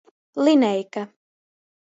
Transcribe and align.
Lineika. 0.43 1.01